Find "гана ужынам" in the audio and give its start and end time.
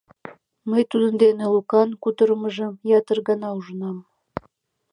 3.27-3.97